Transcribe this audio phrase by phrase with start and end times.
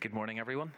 [0.00, 0.70] Good morning, everyone.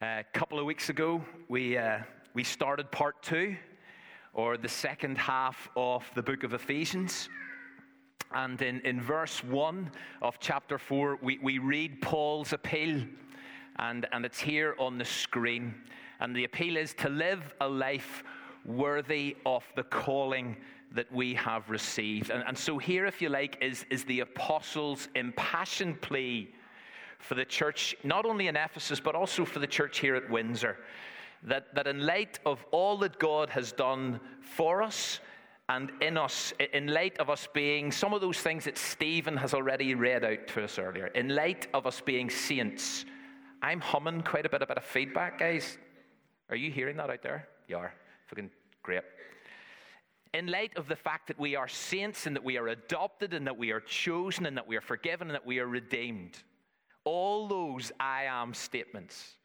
[0.00, 1.98] A couple of weeks ago, we, uh,
[2.32, 3.56] we started part two,
[4.32, 7.28] or the second half of the book of Ephesians.
[8.34, 9.90] And in, in verse 1
[10.22, 13.04] of chapter 4, we, we read Paul's appeal,
[13.76, 15.74] and, and it's here on the screen.
[16.22, 18.22] And the appeal is to live a life
[18.64, 20.56] worthy of the calling
[20.92, 22.30] that we have received.
[22.30, 26.54] And, and so, here, if you like, is, is the apostles' impassioned plea
[27.18, 30.76] for the church, not only in Ephesus, but also for the church here at Windsor.
[31.42, 35.18] That, that in light of all that God has done for us
[35.68, 39.54] and in us, in light of us being some of those things that Stephen has
[39.54, 43.06] already read out to us earlier, in light of us being saints,
[43.60, 45.78] I'm humming quite a bit, a bit of feedback, guys.
[46.52, 47.48] Are you hearing that out there?
[47.66, 47.94] You are.
[48.26, 48.50] Fucking
[48.82, 49.00] great.
[50.34, 53.46] In light of the fact that we are saints and that we are adopted and
[53.46, 56.36] that we are chosen and that we are forgiven and that we are redeemed,
[57.04, 59.36] all those I am statements,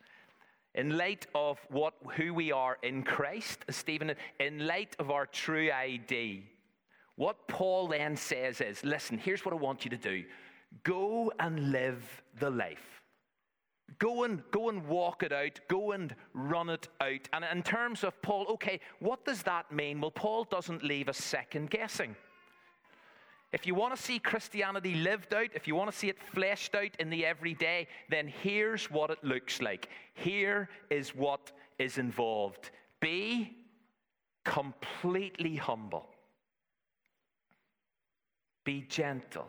[0.76, 5.72] in light of what, who we are in Christ, Stephen, in light of our true
[5.72, 6.44] ID,
[7.16, 10.26] what Paul then says is listen, here's what I want you to do
[10.84, 12.97] go and live the life.
[14.00, 15.60] Go and, go and walk it out.
[15.68, 17.28] Go and run it out.
[17.34, 20.02] And in terms of Paul, okay, what does that mean?
[20.02, 22.16] Well, Paul doesn't leave us second guessing.
[23.54, 26.76] If you want to see Christianity lived out, if you want to see it fleshed
[26.76, 29.88] out in the everyday, then here's what it looks like.
[30.14, 32.72] Here is what is involved.
[33.00, 33.56] Be
[34.44, 36.10] completely humble.
[38.66, 39.48] Be gentle.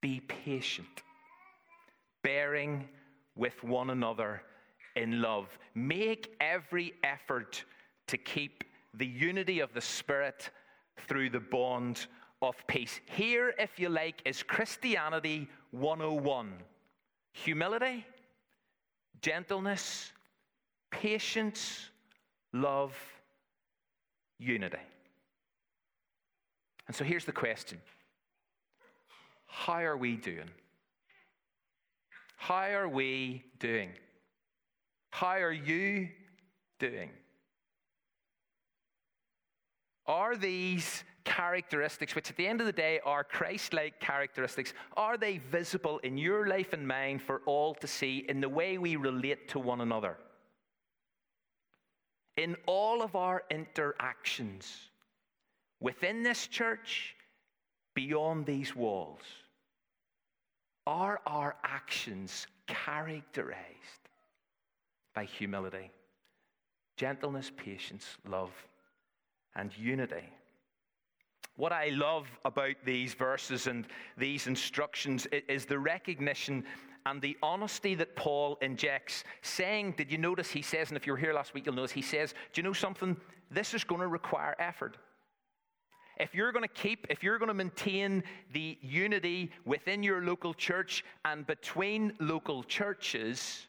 [0.00, 1.02] Be patient.
[2.26, 2.88] Bearing
[3.36, 4.42] with one another
[4.96, 5.46] in love.
[5.76, 7.64] Make every effort
[8.08, 8.64] to keep
[8.94, 10.50] the unity of the Spirit
[11.06, 12.08] through the bond
[12.42, 12.98] of peace.
[13.06, 16.52] Here, if you like, is Christianity 101
[17.32, 18.04] humility,
[19.22, 20.12] gentleness,
[20.90, 21.90] patience,
[22.52, 22.96] love,
[24.40, 24.78] unity.
[26.88, 27.80] And so here's the question
[29.46, 30.50] How are we doing?
[32.36, 33.90] How are we doing?
[35.10, 36.08] How are you
[36.78, 37.10] doing?
[40.06, 45.16] Are these characteristics, which at the end of the day are Christ like characteristics, are
[45.16, 48.96] they visible in your life and mine for all to see in the way we
[48.96, 50.16] relate to one another?
[52.36, 54.90] In all of our interactions
[55.80, 57.16] within this church,
[57.94, 59.22] beyond these walls,
[60.86, 63.56] are our actions characterized
[65.14, 65.90] by humility,
[66.96, 68.52] gentleness, patience, love,
[69.54, 70.28] and unity.
[71.56, 73.86] What I love about these verses and
[74.18, 76.64] these instructions is the recognition
[77.06, 81.12] and the honesty that Paul injects, saying, Did you notice he says, and if you
[81.12, 83.16] were here last week, you'll notice he says, Do you know something?
[83.50, 84.98] This is going to require effort.
[86.18, 90.54] If you're going to keep, if you're going to maintain the unity within your local
[90.54, 93.66] church and between local churches,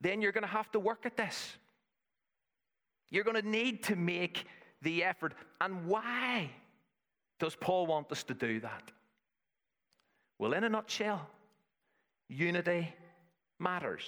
[0.00, 1.56] then you're going to have to work at this.
[3.10, 4.46] You're going to need to make
[4.82, 5.34] the effort.
[5.60, 6.50] And why
[7.38, 8.90] does Paul want us to do that?
[10.38, 11.28] Well, in a nutshell,
[12.28, 12.92] unity
[13.60, 14.02] matters.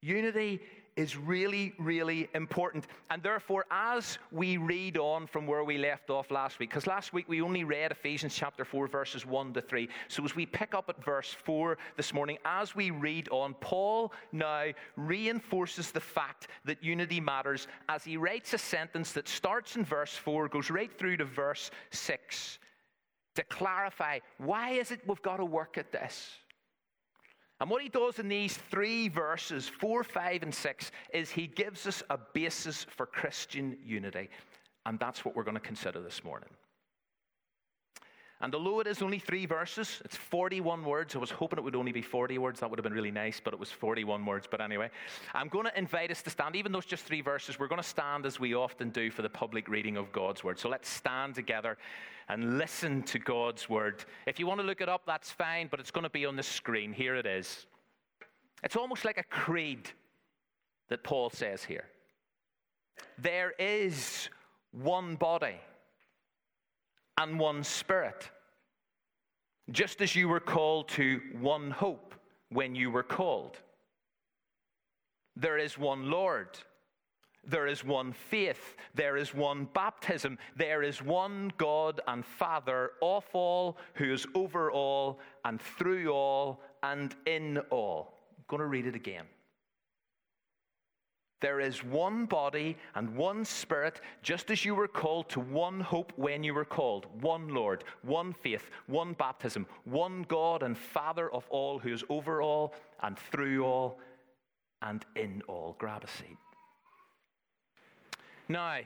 [0.00, 0.60] Unity
[0.96, 2.86] is really, really important.
[3.10, 7.12] And therefore, as we read on from where we left off last week, because last
[7.12, 9.88] week we only read Ephesians chapter 4, verses 1 to 3.
[10.08, 14.12] So as we pick up at verse 4 this morning, as we read on, Paul
[14.32, 14.66] now
[14.96, 20.14] reinforces the fact that unity matters as he writes a sentence that starts in verse
[20.14, 22.58] 4, goes right through to verse 6
[23.34, 26.30] to clarify why is it we've got to work at this?
[27.64, 31.86] And what he does in these three verses, four, five, and six, is he gives
[31.86, 34.28] us a basis for Christian unity.
[34.84, 36.50] And that's what we're going to consider this morning.
[38.40, 41.14] And although it is only three verses, it's 41 words.
[41.14, 42.60] I was hoping it would only be 40 words.
[42.60, 44.46] That would have been really nice, but it was 41 words.
[44.50, 44.90] But anyway,
[45.32, 46.56] I'm going to invite us to stand.
[46.56, 49.22] Even though it's just three verses, we're going to stand as we often do for
[49.22, 50.58] the public reading of God's word.
[50.58, 51.78] So let's stand together
[52.28, 54.04] and listen to God's word.
[54.26, 56.36] If you want to look it up, that's fine, but it's going to be on
[56.36, 56.92] the screen.
[56.92, 57.66] Here it is.
[58.62, 59.90] It's almost like a creed
[60.88, 61.84] that Paul says here.
[63.18, 64.28] There is
[64.72, 65.56] one body
[67.18, 68.30] and one spirit
[69.70, 72.14] just as you were called to one hope
[72.50, 73.58] when you were called.
[75.36, 76.48] There is one Lord.
[77.46, 78.76] There is one faith.
[78.94, 80.38] There is one baptism.
[80.56, 86.60] There is one God and Father of all, who is over all and through all
[86.82, 88.14] and in all.
[88.38, 89.24] I'm going to read it again.
[91.44, 96.10] There is one body and one spirit, just as you were called to one hope
[96.16, 101.44] when you were called, one Lord, one faith, one baptism, one God and Father of
[101.50, 103.98] all, who is over all and through all
[104.80, 105.76] and in all.
[105.78, 106.38] Grab a seat.
[108.48, 108.78] Now,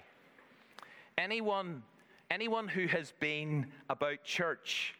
[1.16, 1.84] anyone,
[2.28, 4.96] anyone who has been about church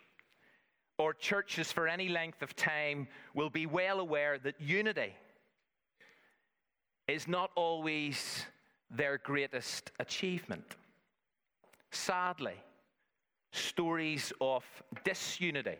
[0.97, 5.13] or churches for any length of time will be well aware that unity
[7.09, 8.45] is not always
[8.91, 10.77] their greatest achievement.
[11.91, 12.55] Sadly,
[13.53, 14.65] stories of
[15.05, 15.77] disunity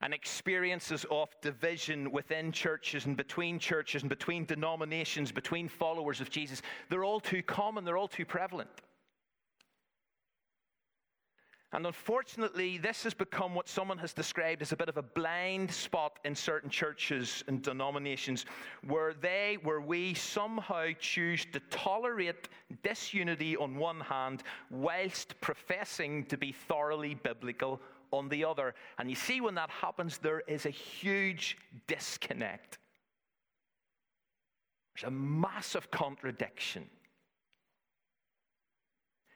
[0.00, 6.28] and experiences of division within churches and between churches and between denominations, between followers of
[6.30, 8.70] Jesus, they're all too common, they're all too prevalent.
[11.74, 15.70] And unfortunately, this has become what someone has described as a bit of a blind
[15.70, 18.44] spot in certain churches and denominations
[18.86, 22.50] where they, where we somehow choose to tolerate
[22.82, 27.80] disunity on one hand whilst professing to be thoroughly biblical
[28.10, 28.74] on the other.
[28.98, 32.76] And you see, when that happens, there is a huge disconnect.
[34.94, 36.90] There's a massive contradiction.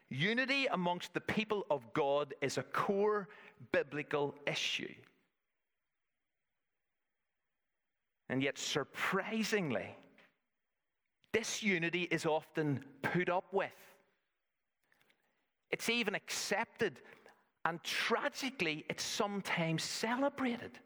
[0.08, 3.29] Unity amongst the people of God is a core
[3.73, 4.94] biblical issue.
[8.29, 9.97] And yet, surprisingly,
[11.32, 13.70] disunity is often put up with.
[15.70, 17.00] It's even accepted,
[17.64, 20.79] and tragically, it's sometimes celebrated.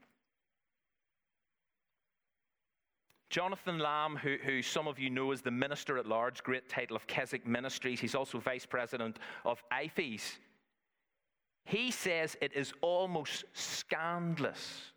[3.31, 6.97] Jonathan Lamb, who, who, some of you know as the minister at large, great title
[6.97, 10.39] of Keswick Ministries, he's also vice president of IFES.
[11.65, 14.93] He says it is almost scandalous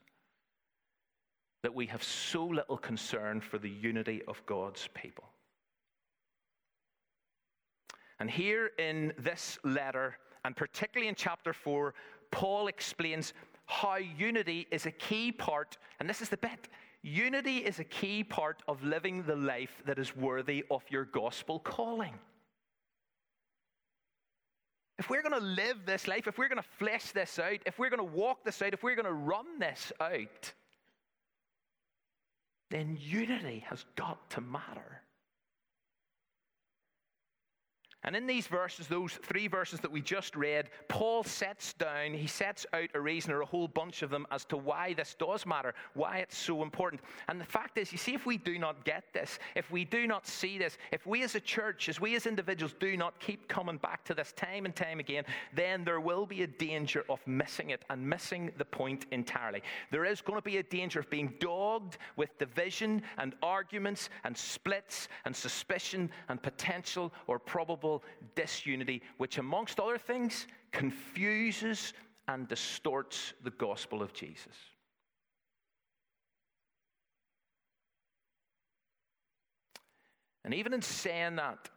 [1.62, 5.26] that we have so little concern for the unity of God's people.
[8.20, 11.94] And here in this letter, and particularly in chapter 4,
[12.32, 13.34] Paul explains
[13.66, 16.68] how unity is a key part, and this is the bit
[17.04, 21.60] Unity is a key part of living the life that is worthy of your gospel
[21.60, 22.18] calling.
[24.98, 27.78] If we're going to live this life, if we're going to flesh this out, if
[27.78, 30.54] we're going to walk this out, if we're going to run this out,
[32.72, 35.03] then unity has got to matter.
[38.06, 42.28] And in these verses, those three verses that we just read, Paul sets down, he
[42.28, 45.46] sets out a reason or a whole bunch of them as to why this does
[45.46, 47.02] matter, why it's so important.
[47.30, 50.06] And the fact is, you see, if we do not get this, if we do
[50.06, 53.48] not see this, if we as a church, as we as individuals do not keep
[53.48, 55.24] coming back to this time and time again,
[55.54, 59.64] then there will be a danger of missing it and missing the point entirely.
[59.92, 64.36] There is going to be a danger of being dogged with division and arguments and
[64.36, 67.93] splits and suspicion and potential or probable
[68.36, 71.94] disunity, which, amongst other things, confuses
[72.28, 74.56] and distorts the gospel of Jesus.
[80.46, 81.70] And even in saying that,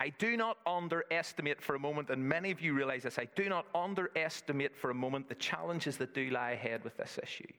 [0.00, 3.48] I do not underestimate for a moment, and many of you realize this, I do
[3.48, 7.52] not underestimate for a moment the challenges that do lie ahead with this issue.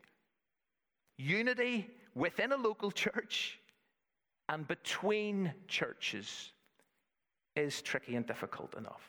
[1.17, 3.58] Unity within a local church
[4.49, 6.51] and between churches
[7.55, 9.07] is tricky and difficult enough.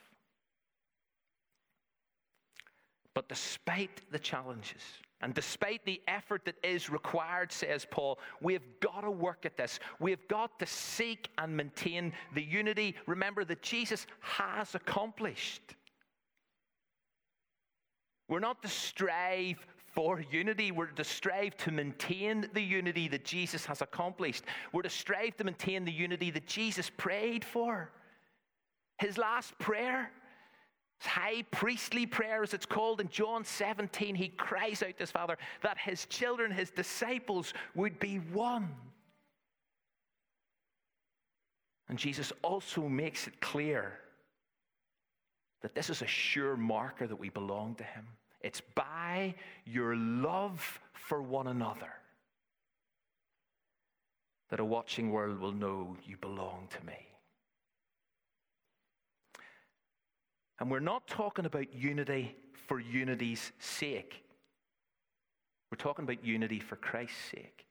[3.15, 4.83] But despite the challenges,
[5.23, 9.81] and despite the effort that is required, says Paul, we've got to work at this.
[9.99, 15.75] We've got to seek and maintain the unity, remember, that Jesus has accomplished.
[18.29, 20.71] We're not to strive for unity.
[20.71, 24.45] We're to strive to maintain the unity that Jesus has accomplished.
[24.73, 27.91] We're to strive to maintain the unity that Jesus prayed for.
[28.99, 30.11] His last prayer,
[31.01, 35.11] his high priestly prayer, as it's called in John 17, he cries out to his
[35.11, 38.69] Father that his children, his disciples, would be one.
[41.89, 43.99] And Jesus also makes it clear
[45.63, 48.07] that this is a sure marker that we belong to him.
[48.41, 51.93] It's by your love for one another
[54.51, 57.07] that a watching world will know you belong to me.
[60.59, 64.23] And we're not talking about unity for unity's sake.
[65.71, 67.67] We're talking about unity for Christ's sake.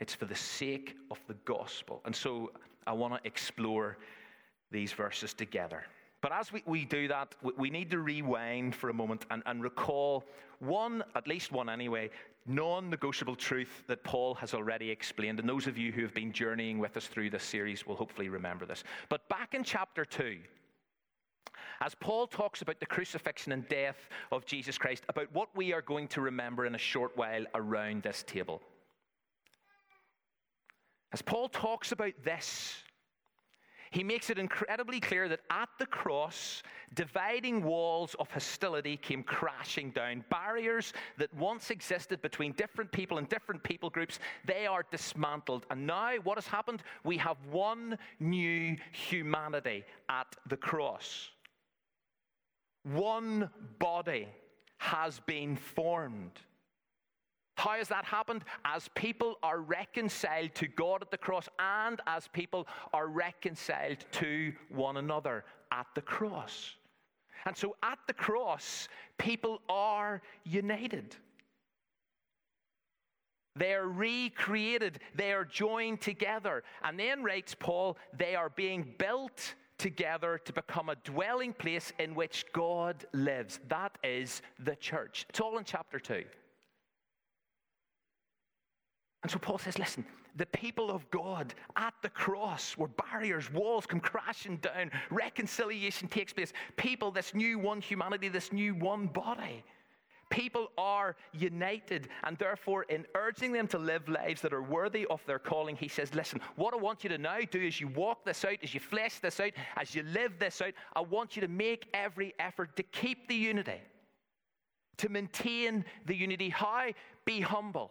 [0.00, 2.02] it's for the sake of the gospel.
[2.04, 2.50] And so
[2.86, 3.98] I want to explore
[4.70, 5.84] these verses together.
[6.24, 9.42] But as we, we do that, we, we need to rewind for a moment and,
[9.44, 10.24] and recall
[10.58, 12.08] one, at least one anyway,
[12.46, 15.38] non negotiable truth that Paul has already explained.
[15.38, 18.30] And those of you who have been journeying with us through this series will hopefully
[18.30, 18.84] remember this.
[19.10, 20.38] But back in chapter 2,
[21.82, 25.82] as Paul talks about the crucifixion and death of Jesus Christ, about what we are
[25.82, 28.62] going to remember in a short while around this table.
[31.12, 32.82] As Paul talks about this,
[33.94, 39.90] he makes it incredibly clear that at the cross, dividing walls of hostility came crashing
[39.92, 40.24] down.
[40.30, 45.64] Barriers that once existed between different people and different people groups, they are dismantled.
[45.70, 46.82] And now, what has happened?
[47.04, 51.30] We have one new humanity at the cross.
[52.82, 53.48] One
[53.78, 54.26] body
[54.78, 56.40] has been formed.
[57.56, 58.44] How has that happened?
[58.64, 64.52] As people are reconciled to God at the cross and as people are reconciled to
[64.70, 66.74] one another at the cross.
[67.46, 71.16] And so at the cross, people are united.
[73.56, 76.64] They are recreated, they are joined together.
[76.82, 82.14] And then writes Paul, they are being built together to become a dwelling place in
[82.14, 83.60] which God lives.
[83.68, 85.26] That is the church.
[85.28, 86.24] It's all in chapter 2.
[89.24, 90.04] And so Paul says, listen,
[90.36, 96.34] the people of God at the cross, where barriers, walls come crashing down, reconciliation takes
[96.34, 96.52] place.
[96.76, 99.64] People, this new one humanity, this new one body.
[100.28, 105.24] People are united, and therefore, in urging them to live lives that are worthy of
[105.26, 108.26] their calling, he says, Listen, what I want you to now do is you walk
[108.26, 111.40] this out, as you flesh this out, as you live this out, I want you
[111.40, 113.80] to make every effort to keep the unity,
[114.98, 116.50] to maintain the unity.
[116.50, 116.88] How?
[117.24, 117.90] Be humble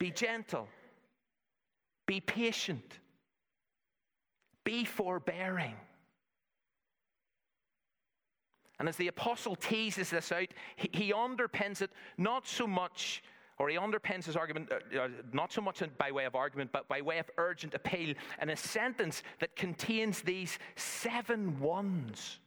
[0.00, 0.66] be gentle.
[2.06, 2.98] Be patient.
[4.64, 5.76] Be forbearing.
[8.80, 13.22] And as the apostle teases this out, he, underpins it not so much,
[13.58, 16.88] or he underpins his argument uh, uh, not so much by way of argument, but
[16.88, 22.40] by way of urgent appeal in a sentence that contains these seven ones.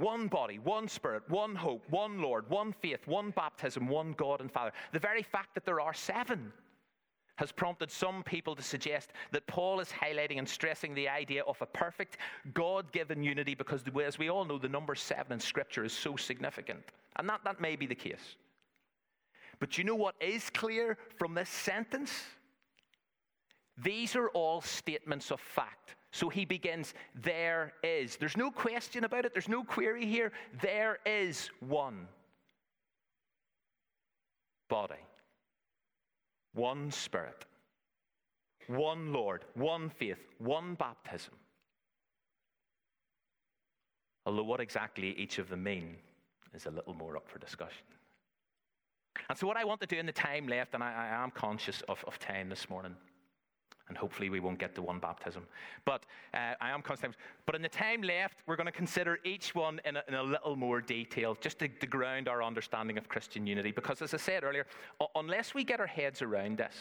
[0.00, 4.50] One body, one spirit, one hope, one Lord, one faith, one baptism, one God and
[4.50, 4.72] Father.
[4.92, 6.54] The very fact that there are seven
[7.36, 11.60] has prompted some people to suggest that Paul is highlighting and stressing the idea of
[11.60, 12.16] a perfect,
[12.54, 16.16] God given unity because, as we all know, the number seven in Scripture is so
[16.16, 16.80] significant.
[17.16, 18.36] And that, that may be the case.
[19.58, 22.10] But you know what is clear from this sentence?
[23.76, 25.96] These are all statements of fact.
[26.12, 28.16] So he begins, There is.
[28.16, 30.32] There's no question about it, there's no query here.
[30.60, 32.08] There is one
[34.68, 34.94] body,
[36.54, 37.44] one spirit,
[38.66, 41.34] one Lord, one faith, one baptism.
[44.26, 45.96] Although what exactly each of them mean
[46.54, 47.84] is a little more up for discussion.
[49.28, 51.30] And so, what I want to do in the time left, and I, I am
[51.30, 52.94] conscious of, of time this morning,
[53.90, 55.44] and hopefully we won't get to one baptism.
[55.84, 57.16] But uh, I am constant.
[57.44, 60.22] But in the time left, we're going to consider each one in a, in a
[60.22, 63.72] little more detail, just to, to, ground our understanding of Christian unity.
[63.72, 64.64] Because as I said earlier,
[65.16, 66.74] unless we get our heads around this,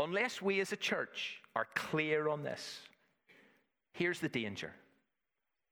[0.00, 2.80] unless we as a church are clear on this,
[3.92, 4.72] here's the danger.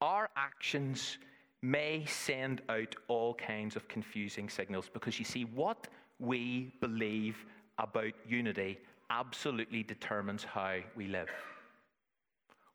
[0.01, 1.19] Our actions
[1.61, 5.89] may send out all kinds of confusing signals because you see, what
[6.21, 7.45] we believe
[7.79, 8.79] about unity
[9.11, 11.31] absolutely determines how we live.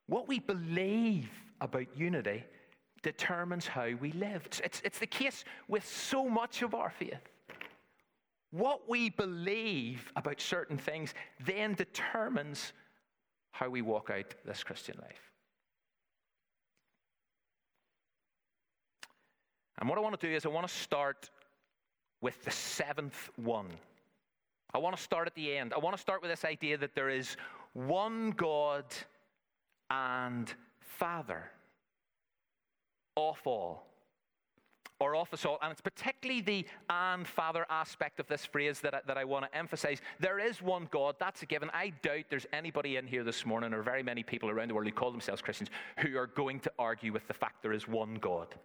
[0.07, 1.29] What we believe
[1.61, 2.43] about unity
[3.03, 4.47] determines how we live.
[4.63, 7.19] It's, it's the case with so much of our faith.
[8.51, 11.13] What we believe about certain things
[11.45, 12.73] then determines
[13.51, 15.31] how we walk out this Christian life.
[19.79, 21.29] And what I want to do is, I want to start
[22.21, 23.67] with the seventh one.
[24.73, 25.73] I want to start at the end.
[25.73, 27.37] I want to start with this idea that there is
[27.73, 28.85] one God
[29.89, 31.51] and Father
[33.17, 33.85] of all,
[34.99, 35.57] or of us all.
[35.61, 39.51] And it's particularly the and Father aspect of this phrase that I, that I want
[39.51, 39.99] to emphasize.
[40.19, 41.69] There is one God, that's a given.
[41.73, 44.87] I doubt there's anybody in here this morning, or very many people around the world
[44.87, 48.15] who call themselves Christians, who are going to argue with the fact there is one
[48.15, 48.55] God.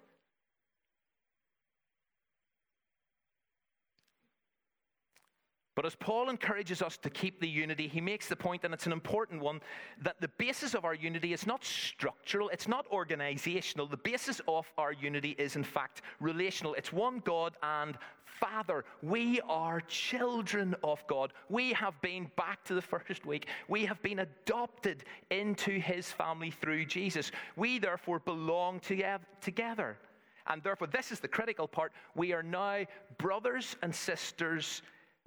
[5.76, 8.87] But as Paul encourages us to keep the unity, he makes the point, and it's
[8.87, 9.61] an important one,
[10.02, 13.87] that the basis of our unity is not structural, it's not organizational.
[13.87, 16.73] The basis of our unity is, in fact, relational.
[16.75, 18.87] It's one God and Father.
[19.02, 21.35] We are children of God.
[21.50, 26.50] We have been, back to the first week, we have been adopted into his family
[26.50, 27.33] through Jesus.
[27.54, 29.99] We therefore belong together.
[30.47, 31.92] And therefore, this is the critical part.
[32.14, 32.87] We are now
[33.18, 34.80] brothers and sisters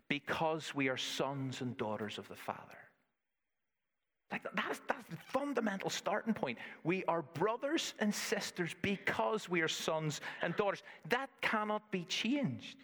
[0.09, 2.77] because we are sons and daughters of the Father.
[4.31, 6.57] Like that's, that's the fundamental starting point.
[6.83, 10.83] We are brothers and sisters because we are sons and daughters.
[11.09, 12.77] That cannot be changed.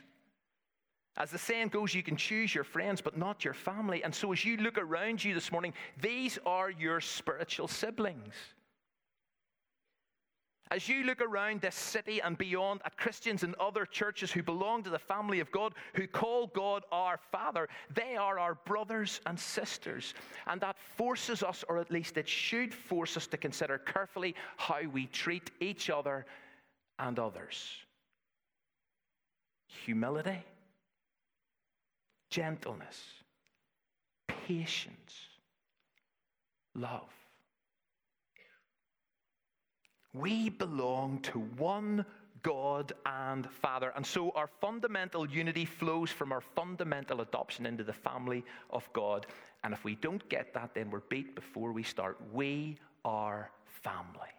[1.18, 4.04] As the saying goes, you can choose your friends, but not your family.
[4.04, 8.34] And so, as you look around you this morning, these are your spiritual siblings.
[10.72, 14.82] As you look around this city and beyond at Christians and other churches who belong
[14.84, 19.40] to the family of God, who call God our Father, they are our brothers and
[19.40, 20.16] sisters.
[20.48, 24.82] And that forces us, or at least it should force us, to consider carefully how
[24.92, 26.26] we treat each other
[26.98, 27.70] and others.
[29.86, 30.44] Humility,
[32.32, 33.04] gentleness,
[34.28, 35.14] patience,
[36.74, 37.04] love.
[40.20, 42.06] We belong to one
[42.42, 43.92] God and Father.
[43.96, 49.26] And so our fundamental unity flows from our fundamental adoption into the family of God.
[49.64, 52.18] And if we don't get that, then we're beat before we start.
[52.32, 53.50] We are
[53.84, 54.30] family.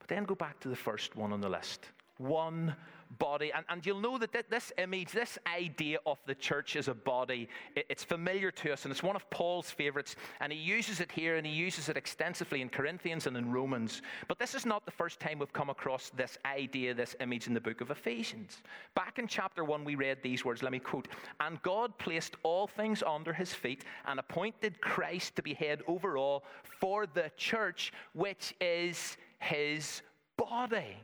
[0.00, 1.86] But then go back to the first one on the list
[2.18, 2.74] one
[3.18, 3.52] body.
[3.54, 7.48] And, and you'll know that this image, this idea of the church as a body,
[7.74, 10.16] it's familiar to us and it's one of Paul's favorites.
[10.40, 14.02] And he uses it here and he uses it extensively in Corinthians and in Romans.
[14.28, 17.54] But this is not the first time we've come across this idea, this image in
[17.54, 18.62] the book of Ephesians.
[18.94, 20.62] Back in chapter 1, we read these words.
[20.62, 21.08] Let me quote
[21.40, 26.16] And God placed all things under his feet and appointed Christ to be head over
[26.16, 26.44] all
[26.80, 30.02] for the church, which is his
[30.36, 30.96] body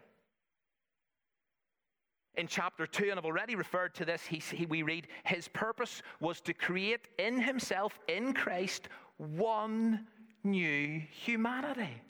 [2.42, 6.02] in chapter 2, and I've already referred to this, he, he, we read, His purpose
[6.18, 10.04] was to create in Himself, in Christ, one
[10.42, 12.02] new humanity.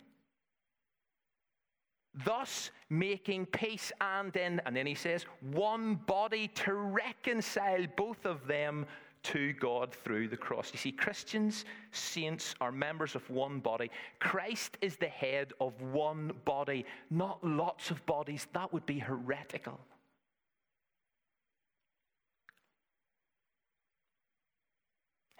[2.24, 8.46] Thus making peace and in, and then he says, one body to reconcile both of
[8.46, 8.86] them
[9.24, 10.70] to God through the cross.
[10.72, 13.90] You see, Christians, saints are members of one body.
[14.18, 18.46] Christ is the head of one body, not lots of bodies.
[18.54, 19.78] That would be heretical.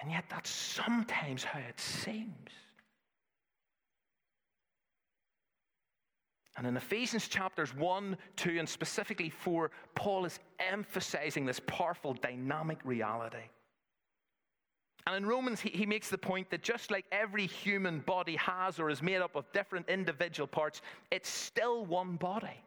[0.03, 2.51] And yet, that's sometimes how it seems.
[6.57, 12.79] And in Ephesians chapters 1, 2, and specifically 4, Paul is emphasizing this powerful dynamic
[12.85, 13.49] reality.
[15.07, 18.79] And in Romans, he, he makes the point that just like every human body has
[18.79, 22.63] or is made up of different individual parts, it's still one body.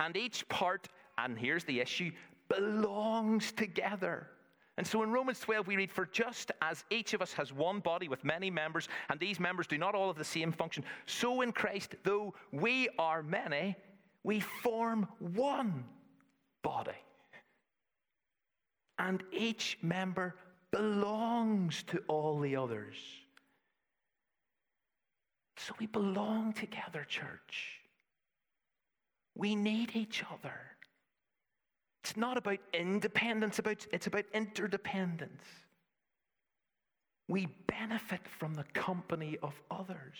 [0.00, 2.10] And each part, and here's the issue,
[2.48, 4.28] belongs together.
[4.78, 7.80] And so in Romans 12, we read, For just as each of us has one
[7.80, 11.42] body with many members, and these members do not all have the same function, so
[11.42, 13.76] in Christ, though we are many,
[14.24, 15.84] we form one
[16.62, 16.92] body.
[18.98, 20.36] And each member
[20.70, 22.96] belongs to all the others.
[25.58, 27.80] So we belong together, church.
[29.34, 30.71] We need each other.
[32.02, 33.60] It's not about independence,
[33.92, 35.42] it's about interdependence.
[37.28, 40.18] We benefit from the company of others.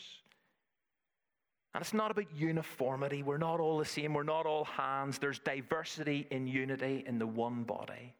[1.75, 3.23] And it's not about uniformity.
[3.23, 4.15] We're not all the same.
[4.15, 5.19] We're not all hands.
[5.19, 8.15] There's diversity in unity in the one body.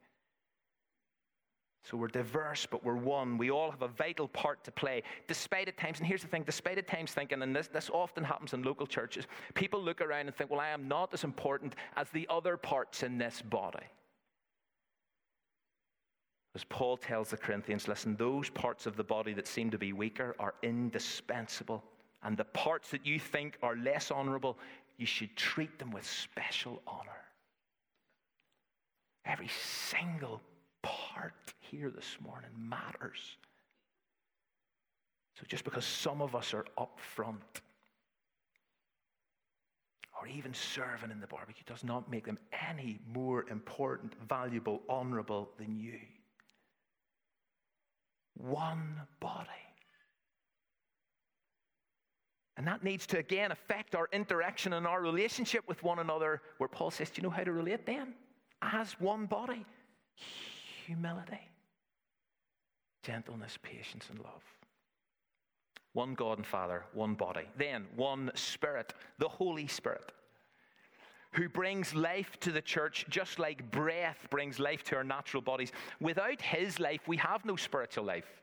[1.83, 3.37] So we're diverse, but we're one.
[3.37, 5.03] We all have a vital part to play.
[5.27, 8.23] Despite at times, and here's the thing despite at times thinking, and this, this often
[8.23, 11.75] happens in local churches, people look around and think, well, I am not as important
[11.97, 13.83] as the other parts in this body.
[16.55, 19.91] As Paul tells the Corinthians, listen, those parts of the body that seem to be
[19.91, 21.83] weaker are indispensable.
[22.23, 24.57] And the parts that you think are less honorable,
[24.97, 27.09] you should treat them with special honor.
[29.25, 30.41] Every single
[30.83, 33.37] part here this morning matters.
[35.39, 37.61] So just because some of us are up front
[40.19, 42.37] or even serving in the barbecue does not make them
[42.69, 45.99] any more important, valuable, honorable than you.
[48.35, 49.49] One body.
[52.55, 56.69] And that needs to again affect our interaction and our relationship with one another, where
[56.69, 58.13] Paul says, Do you know how to relate then?
[58.71, 59.65] as one body.
[60.85, 61.49] Humility,
[63.03, 64.43] gentleness, patience, and love.
[65.93, 67.47] One God and Father, one body.
[67.57, 70.11] Then one Spirit, the Holy Spirit,
[71.33, 75.71] who brings life to the church just like breath brings life to our natural bodies.
[76.01, 78.41] Without His life, we have no spiritual life.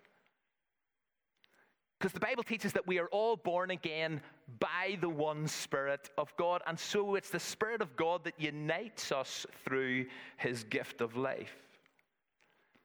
[1.98, 4.22] Because the Bible teaches that we are all born again
[4.58, 6.62] by the one Spirit of God.
[6.66, 10.06] And so it's the Spirit of God that unites us through
[10.38, 11.54] His gift of life.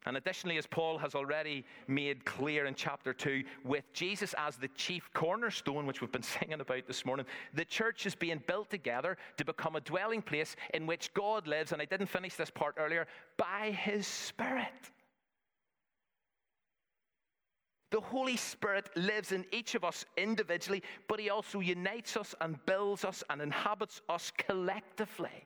[0.06, 4.68] And additionally, as Paul has already made clear in chapter 2, with Jesus as the
[4.70, 9.18] chief cornerstone, which we've been singing about this morning, the church is being built together
[9.38, 11.72] to become a dwelling place in which God lives.
[11.72, 14.92] And I didn't finish this part earlier by his Spirit.
[17.92, 22.64] The Holy Spirit lives in each of us individually, but He also unites us and
[22.66, 25.46] builds us and inhabits us collectively.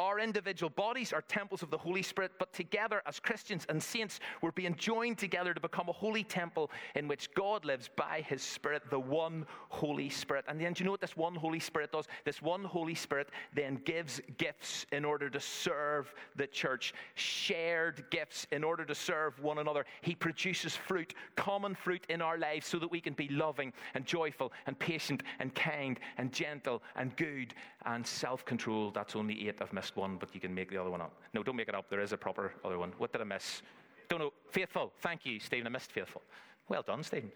[0.00, 4.18] Our individual bodies are temples of the Holy Spirit, but together as Christians and saints,
[4.40, 8.40] we're being joined together to become a holy temple in which God lives by His
[8.42, 10.46] Spirit, the one Holy Spirit.
[10.48, 12.06] And then, do you know what this one Holy Spirit does?
[12.24, 18.46] This one Holy Spirit then gives gifts in order to serve the church, shared gifts
[18.52, 19.84] in order to serve one another.
[20.00, 24.06] He produces fruit, common fruit in our lives, so that we can be loving and
[24.06, 27.52] joyful and patient and kind and gentle and good
[27.84, 28.94] and self controlled.
[28.94, 29.60] That's only eight
[29.90, 31.12] missed one, but you can make the other one up.
[31.34, 31.88] No, don't make it up.
[31.90, 32.92] There is a proper other one.
[32.98, 33.62] What did I miss?
[34.08, 34.32] Don't know.
[34.50, 34.92] Faithful.
[35.00, 35.66] Thank you, Stephen.
[35.66, 36.22] I missed faithful.
[36.68, 37.32] Well done, Stephen.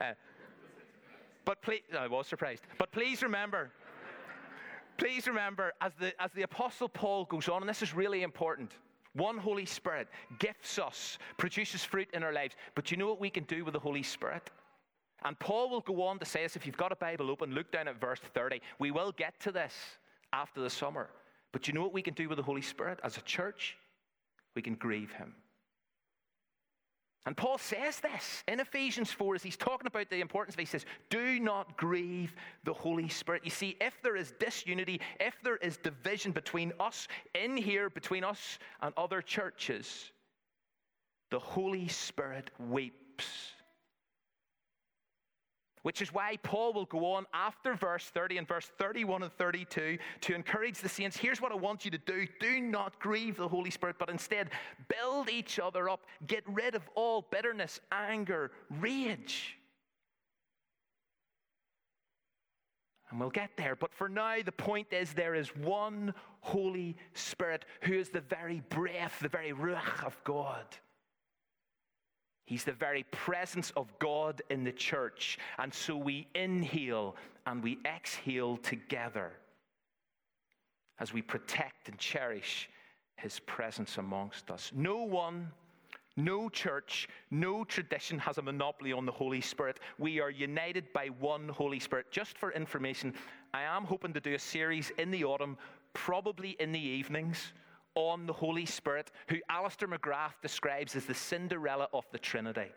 [0.00, 0.12] Uh,
[1.44, 2.62] but please, I was surprised.
[2.78, 3.70] But please remember,
[4.96, 8.72] please remember, as the, as the Apostle Paul goes on, and this is really important.
[9.14, 10.08] One Holy Spirit
[10.38, 12.54] gifts us, produces fruit in our lives.
[12.74, 14.50] But you know what we can do with the Holy Spirit?
[15.24, 17.72] And Paul will go on to say this if you've got a Bible open, look
[17.72, 18.60] down at verse 30.
[18.78, 19.74] We will get to this
[20.32, 21.08] after the summer.
[21.52, 23.76] But you know what we can do with the Holy Spirit as a church?
[24.54, 25.34] We can grieve Him.
[27.28, 30.62] And Paul says this in Ephesians 4 as he's talking about the importance of it.
[30.62, 32.34] He says, Do not grieve
[32.64, 33.42] the Holy Spirit.
[33.44, 38.24] You see, if there is disunity, if there is division between us in here, between
[38.24, 40.10] us and other churches,
[41.30, 43.52] the Holy Spirit weeps
[45.82, 49.98] which is why Paul will go on after verse 30 and verse 31 and 32
[50.22, 52.26] to encourage the saints here's what I want you to do.
[52.40, 54.50] Do not grieve the Holy Spirit, but instead
[54.88, 56.06] build each other up.
[56.26, 59.58] Get rid of all bitterness, anger, rage.
[63.10, 63.74] And we'll get there.
[63.74, 68.62] But for now, the point is there is one Holy Spirit who is the very
[68.68, 70.64] breath, the very ruach of God.
[72.48, 75.38] He's the very presence of God in the church.
[75.58, 79.32] And so we inhale and we exhale together
[80.98, 82.70] as we protect and cherish
[83.16, 84.72] his presence amongst us.
[84.74, 85.48] No one,
[86.16, 89.78] no church, no tradition has a monopoly on the Holy Spirit.
[89.98, 92.06] We are united by one Holy Spirit.
[92.10, 93.12] Just for information,
[93.52, 95.58] I am hoping to do a series in the autumn,
[95.92, 97.52] probably in the evenings
[97.94, 102.70] on the Holy Spirit, who Alister McGrath describes as the Cinderella of the Trinity.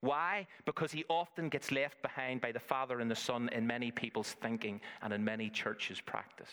[0.00, 0.46] Why?
[0.64, 4.32] Because he often gets left behind by the Father and the Son in many people's
[4.40, 6.50] thinking and in many churches' practice.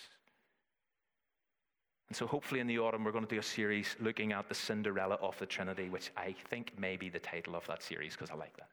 [2.07, 4.55] And so, hopefully, in the autumn, we're going to do a series looking at the
[4.55, 8.29] Cinderella of the Trinity, which I think may be the title of that series because
[8.29, 8.69] I like that.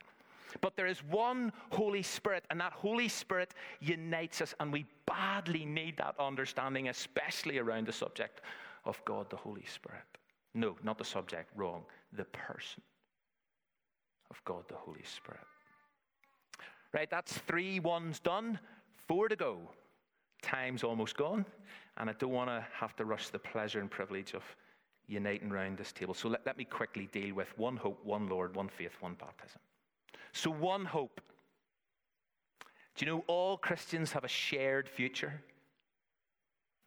[0.60, 5.64] But there is one Holy Spirit, and that Holy Spirit unites us, and we badly
[5.64, 8.42] need that understanding, especially around the subject
[8.84, 10.02] of God the Holy Spirit.
[10.54, 11.84] No, not the subject, wrong.
[12.12, 12.82] The person
[14.30, 15.40] of God the Holy Spirit.
[16.92, 18.58] Right, that's three ones done,
[19.08, 19.58] four to go.
[20.42, 21.46] Time's almost gone,
[21.96, 24.42] and I don't want to have to rush the pleasure and privilege of
[25.06, 26.14] uniting around this table.
[26.14, 29.60] So let, let me quickly deal with one hope, one Lord, one faith, one baptism.
[30.32, 31.20] So, one hope.
[32.94, 35.42] Do you know all Christians have a shared future?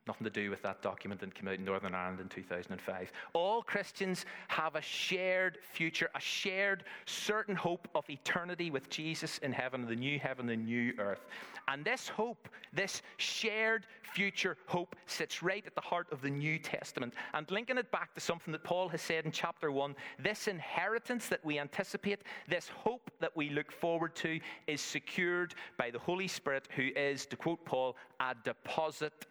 [0.07, 3.11] Nothing to do with that document that came out in Northern Ireland in 2005.
[3.33, 9.51] All Christians have a shared future, a shared certain hope of eternity with Jesus in
[9.51, 11.25] heaven, the new heaven, the new earth.
[11.67, 16.59] And this hope, this shared future hope, sits right at the heart of the New
[16.59, 17.15] Testament.
[17.33, 21.27] And linking it back to something that Paul has said in chapter 1 this inheritance
[21.29, 26.27] that we anticipate, this hope that we look forward to, is secured by the Holy
[26.27, 29.25] Spirit, who is, to quote Paul, a deposit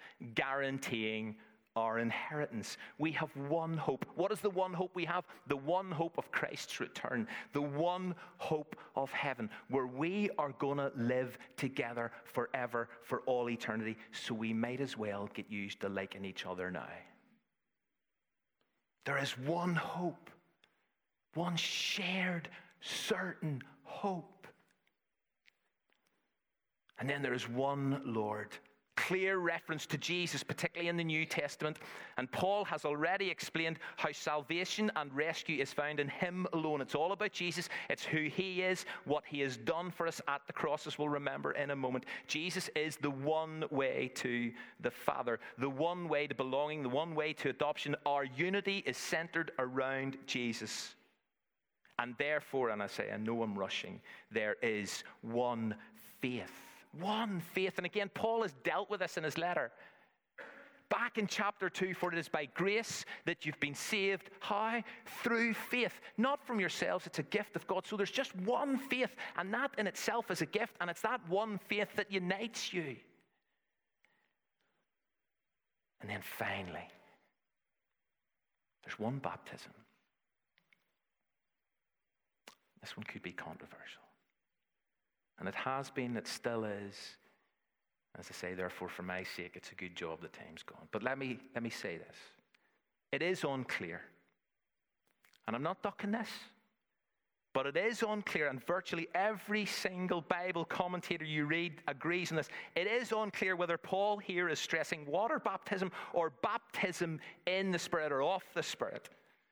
[0.64, 1.36] guaranteeing
[1.76, 2.78] our inheritance.
[2.98, 4.06] We have one hope.
[4.14, 5.24] What is the one hope we have?
[5.48, 10.78] The one hope of Christ's return, the one hope of heaven, where we are going
[10.78, 13.96] to live together forever for all eternity.
[14.12, 16.88] So we might as well get used to liking each other now.
[19.04, 20.30] There is one hope,
[21.34, 22.48] one shared,
[22.80, 24.46] certain hope.
[26.98, 28.56] And then there is one Lord
[28.96, 31.78] clear reference to Jesus, particularly in the New Testament.
[32.16, 36.80] And Paul has already explained how salvation and rescue is found in Him alone.
[36.80, 40.42] It's all about Jesus, it's who He is, what He has done for us at
[40.46, 42.06] the cross, as we'll remember in a moment.
[42.26, 47.14] Jesus is the one way to the Father, the one way to belonging, the one
[47.14, 47.96] way to adoption.
[48.06, 50.94] Our unity is centered around Jesus.
[51.98, 54.00] And therefore, and I say, I know I'm rushing,
[54.32, 55.76] there is one
[56.20, 56.63] faith
[57.00, 57.74] one faith.
[57.76, 59.70] And again, Paul has dealt with this in his letter.
[60.90, 64.30] Back in chapter 2, for it is by grace that you've been saved.
[64.40, 64.82] How?
[65.22, 66.00] Through faith.
[66.18, 67.86] Not from yourselves, it's a gift of God.
[67.86, 71.20] So there's just one faith, and that in itself is a gift, and it's that
[71.28, 72.96] one faith that unites you.
[76.00, 76.86] And then finally,
[78.84, 79.72] there's one baptism.
[82.82, 84.03] This one could be controversial.
[85.38, 86.94] And it has been, it still is.
[88.18, 90.86] As I say, therefore, for my sake, it's a good job the time's gone.
[90.92, 92.16] But let me, let me say this
[93.12, 94.02] it is unclear.
[95.46, 96.28] And I'm not ducking this.
[97.54, 102.48] But it is unclear, and virtually every single Bible commentator you read agrees on this.
[102.74, 108.10] It is unclear whether Paul here is stressing water baptism or baptism in the Spirit
[108.10, 109.08] or off the Spirit.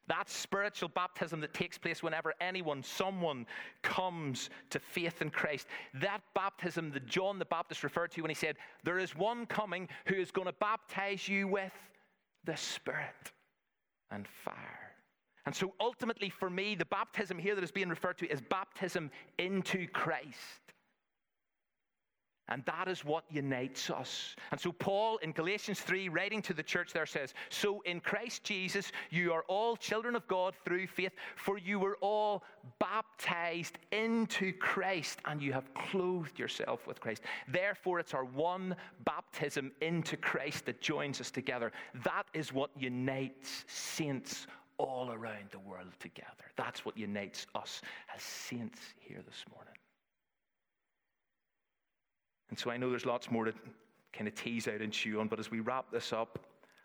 [0.08, 3.46] That spiritual baptism that takes place whenever anyone, someone
[3.82, 5.68] comes to faith in Christ.
[5.94, 9.88] That baptism that John the Baptist referred to when he said, There is one coming
[10.06, 11.72] who is going to baptize you with
[12.44, 13.32] the Spirit
[14.10, 14.92] and fire.
[15.46, 19.10] And so ultimately, for me, the baptism here that is being referred to is baptism
[19.38, 20.71] into Christ.
[22.48, 24.34] And that is what unites us.
[24.50, 28.42] And so, Paul in Galatians 3, writing to the church there, says, So in Christ
[28.42, 32.42] Jesus, you are all children of God through faith, for you were all
[32.80, 37.22] baptized into Christ, and you have clothed yourself with Christ.
[37.48, 38.74] Therefore, it's our one
[39.04, 41.72] baptism into Christ that joins us together.
[42.04, 46.28] That is what unites saints all around the world together.
[46.56, 47.82] That's what unites us
[48.14, 49.74] as saints here this morning.
[52.52, 53.54] And so I know there's lots more to
[54.12, 56.38] kind of tease out and chew on, but as we wrap this up,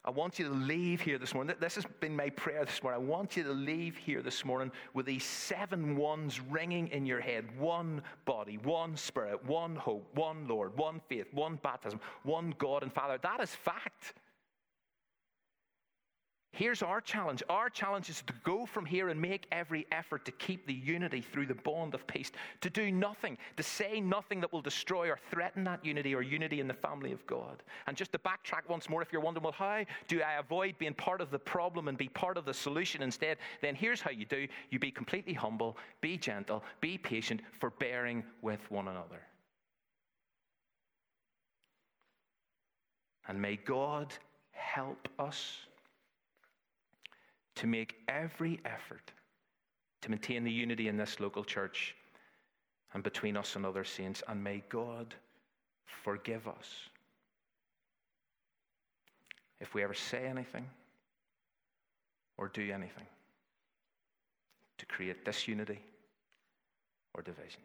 [0.05, 1.57] I want you to leave here this morning.
[1.59, 3.01] This has been my prayer this morning.
[3.01, 7.19] I want you to leave here this morning with these seven ones ringing in your
[7.19, 12.83] head one body, one spirit, one hope, one Lord, one faith, one baptism, one God
[12.83, 13.19] and Father.
[13.21, 14.13] That is fact.
[16.57, 17.43] Here's our challenge.
[17.51, 21.21] Our challenge is to go from here and make every effort to keep the unity
[21.21, 25.19] through the bond of peace, to do nothing, to say nothing that will destroy or
[25.29, 27.61] threaten that unity or unity in the family of God.
[27.85, 30.95] And just to backtrack once more, if you're wondering, well, how do I avoid being
[30.95, 33.37] part of the problem and be part of the solution instead?
[33.61, 38.61] Then here's how you do you be completely humble, be gentle, be patient, forbearing with
[38.71, 39.21] one another.
[43.27, 44.11] And may God
[44.53, 45.67] help us
[47.57, 49.11] to make every effort
[50.01, 51.95] to maintain the unity in this local church
[52.93, 54.21] and between us and other saints.
[54.27, 55.15] And may God
[56.03, 56.89] forgive us
[59.59, 60.65] if we ever say anything
[62.37, 63.07] or do anything
[64.77, 65.79] to create disunity
[67.15, 67.61] or division.